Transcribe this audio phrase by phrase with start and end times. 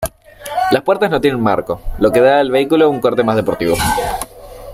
[0.71, 3.75] Las puertas no tienen marco, lo que da al vehículo un corte más deportivo.